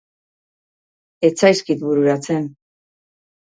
Ez 1.29 1.33
zaizkit 1.43 1.87
bururatzen. 1.87 2.51